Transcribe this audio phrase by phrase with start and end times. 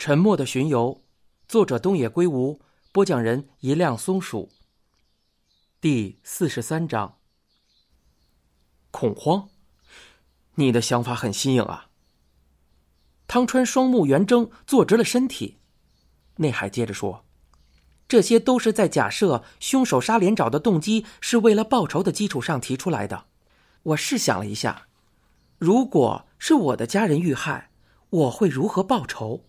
[0.00, 1.04] 沉默的巡游，
[1.46, 4.48] 作者东野圭吾，播讲人一辆松鼠。
[5.78, 7.18] 第四十三章。
[8.90, 9.50] 恐慌，
[10.54, 11.90] 你的想法很新颖啊。
[13.26, 15.58] 汤川双目圆睁，坐直了身体。
[16.36, 17.26] 内海接着说
[18.08, 23.26] ：“这些都是在假设凶手杀连长的动机是为了报仇的基础上提出来的。
[23.82, 24.88] 我试想了一下，
[25.58, 27.70] 如果是我的家人遇害，
[28.08, 29.44] 我会如何报仇？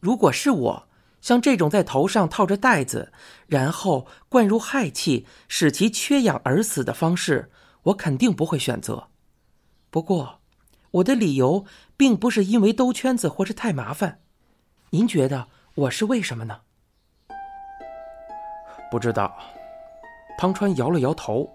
[0.00, 0.88] 如果是我，
[1.20, 3.12] 像这种在头上套着袋子，
[3.46, 7.50] 然后灌入氦气，使其缺氧而死的方式，
[7.84, 9.08] 我肯定不会选择。
[9.90, 10.40] 不过，
[10.92, 11.64] 我的理由
[11.96, 14.20] 并不是因为兜圈子或是太麻烦。
[14.90, 16.60] 您觉得我是为什么呢？”
[18.88, 19.36] 不知道，
[20.38, 21.50] 汤川摇了摇头。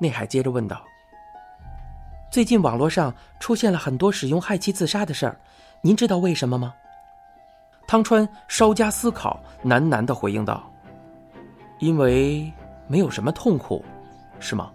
[0.00, 0.84] 内海接着问道
[2.32, 5.40] ：“最近网络上出现了很多使用氦气自杀的事儿，
[5.82, 6.74] 您知道为什么吗？”
[7.88, 10.70] 汤川稍加思考，喃喃的回应道
[11.80, 12.52] ：“因为
[12.86, 13.82] 没有什么痛苦，
[14.38, 14.70] 是吗？”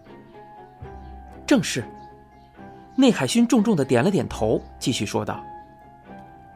[1.45, 1.85] 正是。
[2.95, 5.43] 内海勋重重的点了点头，继续说道：“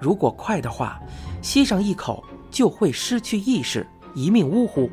[0.02, 1.00] 如果快的话，
[1.44, 4.89] 吸上一口就会失去意识。”一命呜呼，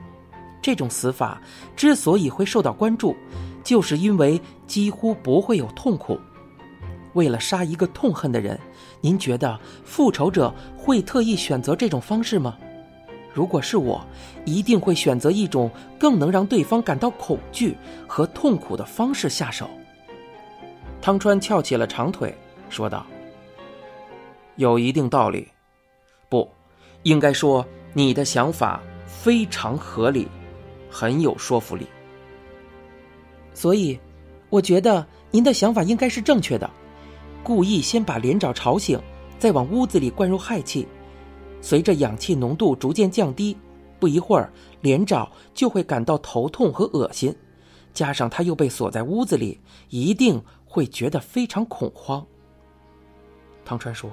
[0.61, 1.41] 这种死法
[1.75, 3.17] 之所以会受到关注，
[3.63, 6.21] 就是因为几乎不会有痛苦。
[7.15, 8.61] 为了杀一个痛恨的人，
[9.05, 12.57] 您觉得复仇者会特意选择这种方式吗？
[13.35, 14.03] 如果是我，
[14.47, 19.69] 一定会选择一种更能让对方感到恐惧和痛苦的方式下手。
[21.03, 22.35] 汤川翘起了长腿，
[22.71, 23.05] 说道
[24.57, 25.47] ：“有一定道理，
[26.31, 26.49] 不，
[27.03, 30.29] 应该说你的想法。”非常合理，
[30.91, 31.87] 很有说服力。
[33.55, 33.99] 所以，
[34.51, 36.69] 我觉得您的想法应该是正确的。
[37.45, 38.99] 故意先把连长吵醒，
[39.39, 40.89] 再往屋子里灌入氦气，
[41.61, 43.57] 随着氧气浓度逐渐降低，
[44.01, 47.33] 不一会儿，连长就会感到头痛和恶心，
[47.93, 49.61] 加上他又被锁在屋子里，
[49.91, 52.27] 一定会觉得非常恐慌。
[53.65, 54.11] 汤川说：“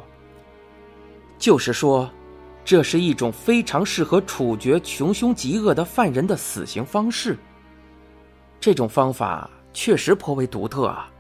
[1.39, 2.07] 就是说。”
[2.63, 7.35] 这是一种非常适合处决穷凶极恶的犯人的死刑方式。
[8.59, 11.10] 这种方法确实颇为独特啊，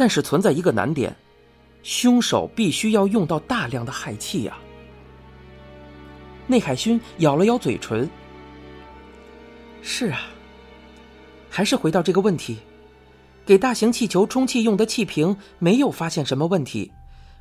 [0.00, 1.14] 但是存在一个难点：
[1.82, 4.56] 凶手必须要用到大量的氦气呀。
[6.46, 8.08] 内海勋咬了咬嘴唇
[9.84, 10.20] ：“是啊，
[11.50, 12.60] 还是回到这个问题，
[13.44, 16.90] 给大型气球充气用的气瓶没有发现什么问题。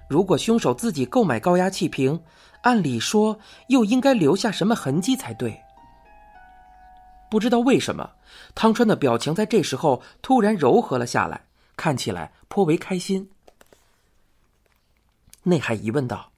[0.09, 2.19] 如果凶手自己购买高压气瓶。”
[2.63, 3.39] 按理说，
[3.69, 5.57] 又应该留下什么痕迹才对。
[7.31, 8.11] 不知道为什么，
[8.53, 11.39] 汤川的表情在这时候突然柔和了下来，
[11.79, 13.31] 看起来颇为开心。
[15.43, 16.33] 内海疑问道：“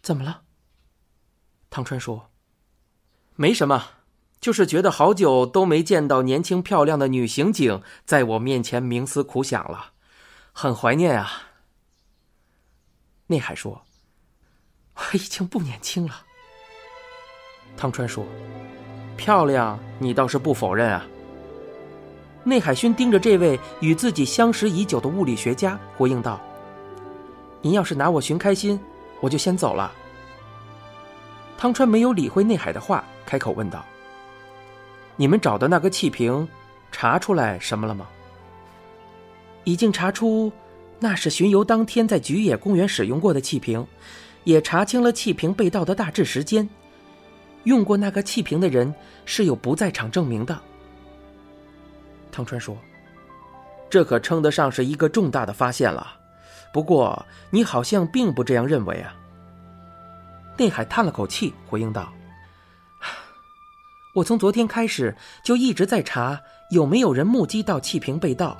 [0.00, 0.42] 怎么了？”
[1.68, 2.30] 汤川说
[3.34, 3.84] ：“没什么，
[4.40, 9.92] 就是觉得好久都没见到年轻漂亮的女刑警在我面前冥思苦想了，
[10.52, 11.50] 很怀念啊。”
[13.26, 13.84] 内海说。
[14.94, 16.22] 我已经不年轻了，
[17.76, 18.24] 汤川说
[19.16, 21.04] ：“漂亮，你倒是不否认啊。”
[22.44, 26.40] 内海勋盯着这位与自己相识已久的物理学家，回应道
[27.62, 28.78] ：“您要是拿我寻开心，
[29.20, 29.92] 我就先走了。”
[31.56, 33.84] 汤川没有理会内海的话，开口问道
[35.16, 36.48] ：“你们找的那个气瓶，
[36.90, 38.06] 查出来什么了吗？”
[39.64, 40.50] 已经查出，
[40.98, 43.86] 那是巡游当天在菊野公园使用过的气瓶。
[44.44, 46.68] 也查清了气瓶被盗的大致时间，
[47.62, 48.92] 用过那个气瓶的人
[49.24, 50.60] 是有不在场证明的。
[52.32, 52.76] 汤川说
[53.88, 56.18] ：“这可称得上是一个重大的发现了。
[56.72, 59.14] 不过你好像并不这样认为啊。”
[60.58, 62.12] 内海叹了口气，回应道
[64.16, 68.56] ：“我从昨天开始就一直在查有没有人目击到气瓶被盗。”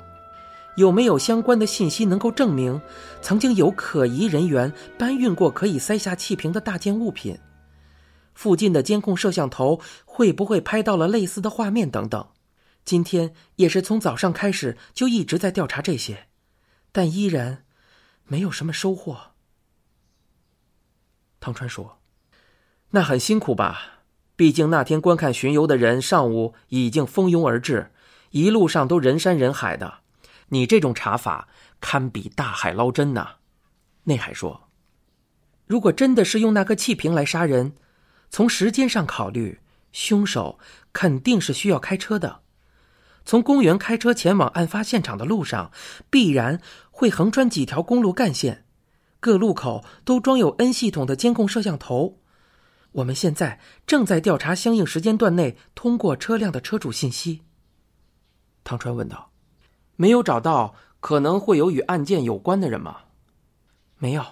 [0.75, 2.81] 有没有相关的信息能够证明，
[3.21, 7.37] 曾经有可疑人员搬运过可以塞下气瓶的大件物品？
[8.33, 11.87] 附近的监控摄像头会不会拍到了类似的画面？
[11.87, 12.25] 等等。
[12.85, 16.27] 今天也是从早上开始就一直在调查这些，
[16.91, 17.65] 但依然
[18.25, 19.31] 没有什么收获。
[21.39, 22.01] 汤川说
[22.91, 24.03] ：“那很辛苦吧？
[24.35, 27.91] 毕竟那天观看巡游的人上午已经蜂拥而至，
[28.31, 29.99] 一路上都人山人海的。”
[30.49, 31.47] 你这种查法
[31.79, 33.37] 堪比大海捞针呐！
[34.03, 34.69] 内海说
[35.65, 37.73] ：“如果真的是用那个气瓶来杀人，
[38.29, 40.59] 从时间上考虑，凶手
[40.91, 42.42] 肯定是需要开车的。
[43.25, 45.71] 从公园开车前往案发现场的路上，
[46.09, 46.61] 必然
[46.91, 48.65] 会横穿几条公路干线，
[49.19, 52.19] 各路口都装有 N 系统的监控摄像头。
[52.93, 57.41] 我们现在正在调查相应时间段内通过车辆的车主信息。
[58.63, 59.31] 唐川问道
[59.95, 63.01] ：“没有找到可能会有与案件有关的人吗
[63.97, 64.23] ？”“没有。”“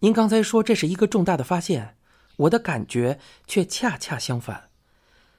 [0.00, 1.96] 您刚才说这是一个重大的发现，
[2.36, 4.67] 我的感觉却恰恰相反。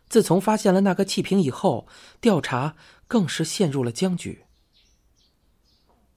[0.09, 1.87] 自从发现了那个气瓶以后，
[2.19, 2.75] 调查
[3.07, 4.45] 更是陷入了僵局。”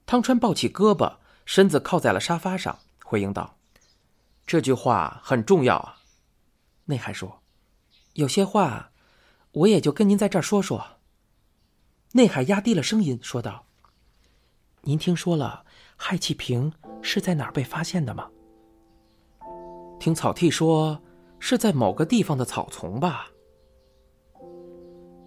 [0.06, 3.56] 汤川抱起胳膊，身子靠在了沙发上，回应道。
[4.44, 5.98] 这句话很重要啊，
[6.86, 7.42] 内海说
[8.14, 8.90] ：“有些话，
[9.52, 10.98] 我也就跟您在这儿说说。”
[12.12, 13.66] 内海压低了声音说道
[14.82, 15.64] ：“您听说了
[15.96, 18.28] 氦气瓶是在哪儿被发现的吗？”
[19.98, 21.00] 听草剃说，
[21.38, 23.28] 是在某个地方的草丛吧，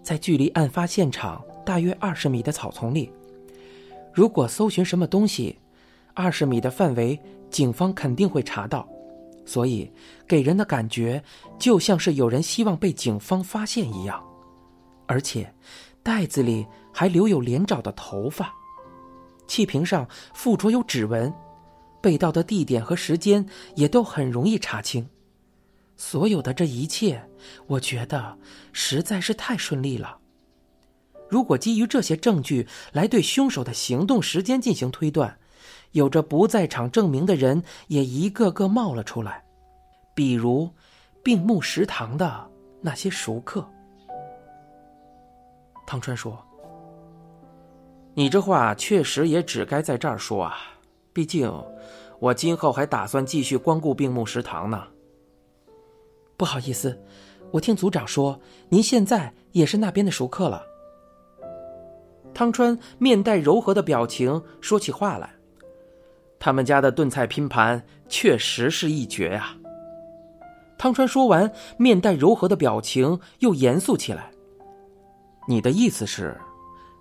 [0.06, 3.10] 在距离案发现场大约二十米的草丛里。
[4.14, 5.58] 如果搜寻什么东西，
[6.14, 7.20] 二十米的范围，
[7.50, 8.88] 警方肯定会查到。
[9.44, 9.90] 所以，
[10.24, 11.20] 给人的感觉
[11.58, 14.22] 就像是有人希望被警方发现一样，
[15.08, 15.52] 而且，
[16.04, 18.54] 袋子里还留有连长的头发，
[19.48, 21.34] 气瓶上附着有指纹，
[22.00, 23.44] 被盗的地点和时间
[23.74, 25.04] 也都很容易查清。
[25.96, 27.28] 所有的这一切，
[27.66, 28.38] 我觉得
[28.72, 30.18] 实在是太顺利了。
[31.28, 35.38] 如果基于这些证据来对凶手的行动时间进行推断。
[35.92, 39.42] 有着不在场证明的人也一个个冒了出来，
[40.14, 40.68] 比如
[41.22, 42.50] 病木食堂的
[42.82, 43.66] 那些熟客。
[45.86, 46.38] 汤川说
[48.12, 50.58] ：“你这话确实也只该在这儿说啊，
[51.14, 51.50] 毕竟
[52.18, 54.86] 我今后还打算继续光顾病木食堂呢。”
[56.36, 57.02] 不好意思，
[57.52, 60.62] 我听组长说您现在也是那边的熟客了。
[62.34, 65.30] 汤川面带柔和的表情说起话来。
[66.38, 69.56] 他们家的炖菜拼盘确实是一绝呀。
[70.76, 74.30] 汤川说完，面带柔和的表情又严肃起来。
[75.48, 76.38] 你的意思是，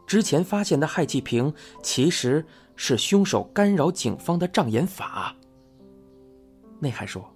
[0.07, 1.53] 之前发现的氦气瓶
[1.83, 2.45] 其实
[2.77, 5.35] 是凶手干扰警方的障眼法？
[6.79, 7.29] 内海说：“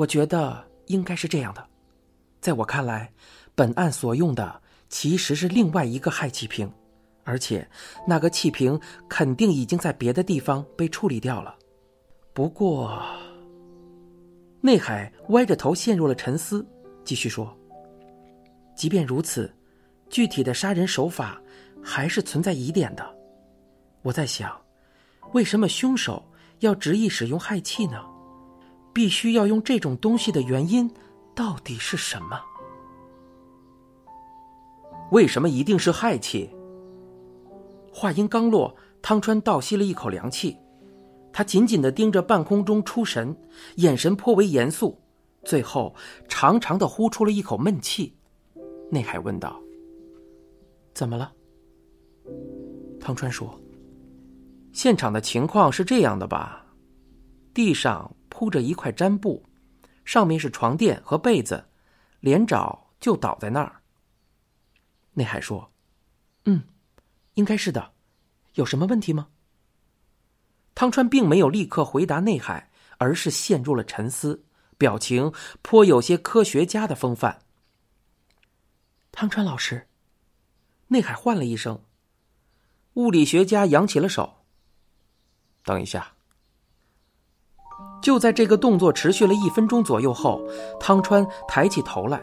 [0.00, 1.62] 我觉得应该是这样的。
[2.40, 3.12] 在我看来，
[3.54, 4.58] 本案所用的
[4.88, 6.72] 其实是另外一个氦气瓶。”
[7.22, 7.68] 而且，
[8.08, 11.54] 那个气瓶肯定已经在别的地方被处理掉了。
[12.32, 12.98] 不过，
[14.62, 16.66] 内海歪着头陷入了沉思，
[17.04, 17.54] 继续说
[18.74, 19.54] ：“即便如此，
[20.08, 21.38] 具体的杀人手法
[21.82, 23.14] 还是存在疑点的。
[24.00, 24.58] 我在想，
[25.32, 26.26] 为什么凶手
[26.60, 28.02] 要执意使用氦气呢？
[28.92, 30.90] 必须要用这种东西的原因
[31.34, 32.40] 到底是什么？
[35.10, 36.50] 为什么一定是氦气？”
[37.92, 40.56] 话音刚落，汤川倒吸了一口凉气，
[41.32, 43.36] 他紧紧的盯着半空中出神，
[43.76, 44.96] 眼神颇为严肃，
[45.44, 45.94] 最后
[46.28, 48.16] 长长的呼出了一口闷气。
[48.90, 49.60] 内海问道
[50.94, 51.32] ：“怎么了？”
[53.00, 53.58] 汤川说
[54.72, 56.64] ：“现场的情况是这样的吧？
[57.52, 59.44] 地上铺着一块毡布，
[60.02, 61.62] 上面是床垫和被子，
[62.20, 63.82] 连找就倒在那儿。”
[65.12, 65.70] 内海说
[66.48, 66.62] ：“嗯。”
[67.36, 67.92] 应该是的，
[68.54, 69.28] 有什么问题吗？
[70.74, 74.42] 汤川并没有立刻回答内海，而是陷入了沉思，
[74.78, 75.30] 表情
[75.60, 77.42] 颇有些科学家的风范。
[79.12, 79.86] 汤川老师，
[80.86, 81.84] 内海唤了一声。
[82.94, 84.46] 物理学家扬起了手。
[85.62, 86.14] 等一下。
[88.02, 90.40] 就在这个动作持续了一分钟左右后，
[90.78, 92.20] 汤川抬起头来。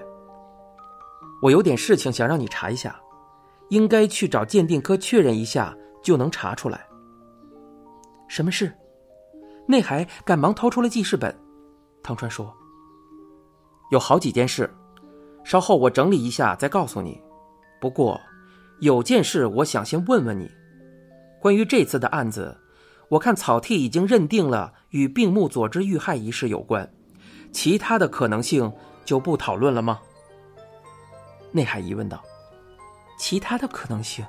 [1.42, 3.00] 我有点事情想让你查一下。
[3.70, 6.88] 应该去找鉴定科确认一下，就能查出来。
[8.30, 8.74] 什么事？
[9.68, 11.38] 内海赶忙掏出了记事本。
[12.02, 12.54] 汤川说
[13.92, 14.74] ：“有好几件事，
[15.44, 17.22] 稍后我整理一下再告诉你。
[17.82, 18.18] 不过，
[18.80, 20.50] 有件事我想先问问你，
[21.42, 22.58] 关于这次的案子，
[23.10, 26.92] 我看草剃已经认定了与病木佐之遇害一事有关，
[27.52, 28.72] 其他的可能性
[29.06, 30.00] 就不讨论了吗？”
[31.52, 32.22] 内海疑问道。
[33.20, 34.24] 其他的可能性。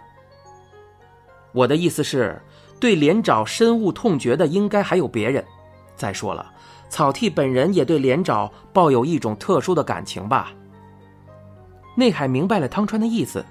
[1.52, 2.40] 我的意思是，
[2.80, 5.44] 对连长深恶痛绝的应该还有别人。
[5.94, 6.50] 再说了，
[6.88, 10.52] 草剃本人也对连长抱有一种特殊的感情吧？
[11.96, 13.44] 内海明白了汤川的意思，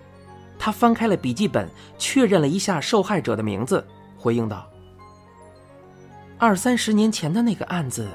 [0.57, 1.69] 他翻开了笔记本，
[1.99, 3.85] 确认了一下受害者的名字，
[4.17, 4.67] 回应道
[6.39, 8.07] ：“二三十年前的那个案子，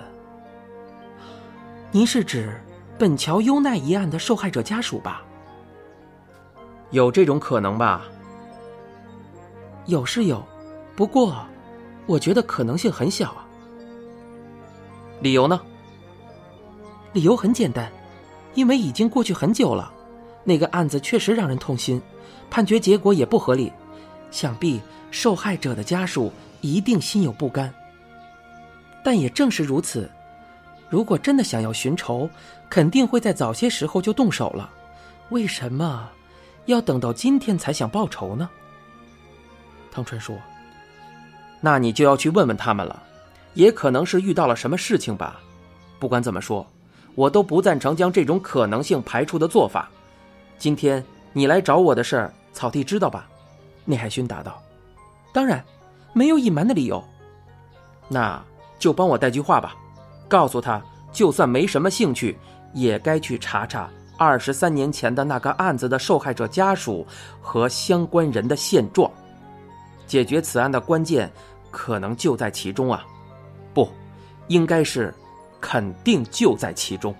[1.90, 2.56] 您是指
[2.96, 5.24] 本桥优奈一案的受害者家属吧？”
[6.92, 8.04] 有这种可能吧？
[9.86, 10.40] 有是有，
[10.94, 11.44] 不过，
[12.06, 13.44] 我觉得可能性很小啊。
[15.20, 15.60] 理由呢？
[17.12, 17.90] 理由很简单，
[18.54, 19.92] 因为已经过去很久了，
[20.44, 22.00] 那个案子确实让人痛心，
[22.48, 23.72] 判决结果也不合理，
[24.30, 27.74] 想必受害者的家属一定心有不甘。
[29.02, 30.10] 但也正是如此，
[30.88, 32.28] 如果真的想要寻仇，
[32.70, 34.70] 肯定会在早些时候就动手了。
[35.30, 36.08] 为什么
[36.66, 38.48] 要等到今天才想报仇呢？
[39.90, 40.36] 汤川说
[41.60, 43.02] ：“那你就要去问问他们了，
[43.54, 45.40] 也可能是遇到了什么事情吧。
[45.98, 46.66] 不管怎么说，
[47.14, 49.90] 我都不赞成将这种可能性排除的做法。
[50.58, 53.28] 今天你来找我的事儿，草地知道吧？”
[53.84, 54.62] 内海勋答道
[55.32, 55.64] ：“当然，
[56.12, 57.02] 没有隐瞒的理由。
[58.08, 58.42] 那
[58.82, 59.76] 就帮我带句话吧，
[60.26, 62.36] 告诉他，就算没什么兴趣，
[62.74, 67.06] 也该去查查二十三年前的那个案子的受害者家属
[67.40, 69.08] 和相关人的现状。”
[70.04, 71.30] 解决此案的关键，
[71.70, 73.06] 可能就在其中啊！
[73.72, 73.88] 不，
[74.48, 75.14] 应该是，
[75.60, 77.14] 肯定就在其中。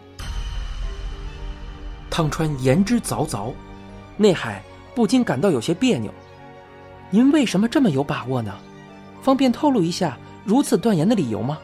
[2.11, 3.53] 汤川言之凿凿，
[4.17, 4.61] 内海
[4.97, 6.13] 不禁感到有些别扭。
[7.09, 8.53] 您为什么这么有把握呢？
[9.23, 11.59] 方便透露一下如此断言的理由吗？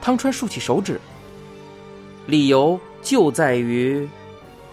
[0.00, 1.00] 汤川竖起手指。
[2.26, 4.08] 理由就在于，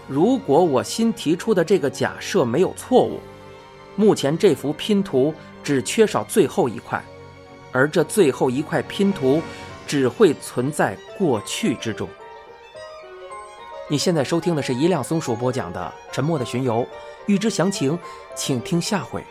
[0.08, 3.20] 如果我新提出的这个假设没有错误。
[3.94, 7.02] 目前这幅拼图只缺少最后一块，
[7.72, 9.42] 而这最后一块拼图
[9.86, 12.08] 只会存在过去之中。
[13.90, 16.76] 你现在收听的是一辆松鼠播讲的《沉默的巡游》，
[17.26, 17.98] 欲知详情，
[18.34, 19.22] 请听下回。